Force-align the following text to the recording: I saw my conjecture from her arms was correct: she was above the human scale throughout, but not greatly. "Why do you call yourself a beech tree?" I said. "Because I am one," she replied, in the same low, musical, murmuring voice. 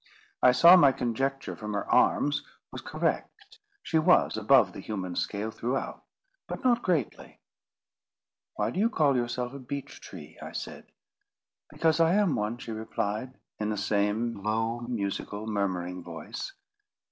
I 0.41 0.51
saw 0.51 0.75
my 0.75 0.91
conjecture 0.93 1.55
from 1.55 1.73
her 1.73 1.87
arms 1.87 2.43
was 2.71 2.81
correct: 2.81 3.59
she 3.83 3.99
was 3.99 4.35
above 4.35 4.73
the 4.73 4.79
human 4.79 5.15
scale 5.15 5.51
throughout, 5.51 6.03
but 6.47 6.63
not 6.63 6.81
greatly. 6.81 7.39
"Why 8.55 8.71
do 8.71 8.79
you 8.79 8.89
call 8.89 9.15
yourself 9.15 9.53
a 9.53 9.59
beech 9.59 10.01
tree?" 10.01 10.39
I 10.41 10.53
said. 10.53 10.87
"Because 11.69 11.99
I 11.99 12.15
am 12.15 12.33
one," 12.33 12.57
she 12.57 12.71
replied, 12.71 13.35
in 13.59 13.69
the 13.69 13.77
same 13.77 14.41
low, 14.41 14.79
musical, 14.87 15.45
murmuring 15.45 16.01
voice. 16.03 16.51